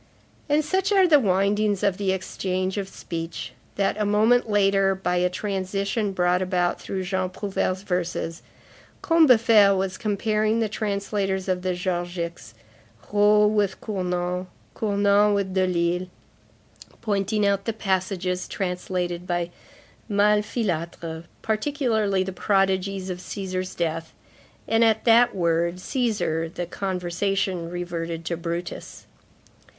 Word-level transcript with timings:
And, 0.49 0.65
such 0.65 0.91
are 0.91 1.07
the 1.07 1.19
windings 1.19 1.83
of 1.83 1.97
the 1.97 2.11
exchange 2.11 2.75
of 2.79 2.89
speech, 2.89 3.53
that, 3.75 4.01
a 4.01 4.03
moment 4.03 4.49
later, 4.49 4.95
by 4.95 5.17
a 5.17 5.29
transition 5.29 6.11
brought 6.11 6.41
about 6.41 6.81
through 6.81 7.03
Jean 7.03 7.29
Prouvaire's 7.29 7.83
verses, 7.83 8.41
Combeferre 9.03 9.75
was 9.77 9.99
comparing 9.99 10.59
the 10.59 10.67
translators 10.67 11.47
of 11.47 11.61
the 11.61 11.75
Georgics, 11.75 12.55
Raux 13.13 13.45
with 13.53 13.79
Cournand, 13.79 14.47
Cournand 14.75 15.35
with 15.35 15.53
Delille, 15.53 16.07
pointing 17.01 17.45
out 17.45 17.65
the 17.65 17.71
passages 17.71 18.47
translated 18.47 19.27
by 19.27 19.51
Malfilâtre, 20.09 21.25
particularly 21.43 22.23
the 22.23 22.33
prodigies 22.33 23.11
of 23.11 23.19
Cæsar's 23.19 23.75
death; 23.75 24.13
and 24.67 24.83
at 24.83 25.05
that 25.05 25.35
word, 25.35 25.75
Cæsar, 25.75 26.51
the 26.51 26.65
conversation 26.65 27.69
reverted 27.69 28.25
to 28.25 28.35
Brutus. 28.35 29.05